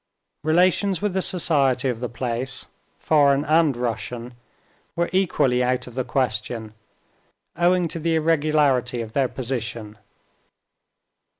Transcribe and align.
Relations 0.43 0.99
with 0.99 1.13
the 1.13 1.21
society 1.21 1.87
of 1.87 1.99
the 1.99 2.09
place—foreign 2.09 3.45
and 3.45 3.77
Russian—were 3.77 5.11
equally 5.13 5.63
out 5.63 5.85
of 5.85 5.93
the 5.93 6.03
question 6.03 6.73
owing 7.55 7.87
to 7.87 7.99
the 7.99 8.15
irregularity 8.15 9.01
of 9.01 9.13
their 9.13 9.27
position. 9.27 9.99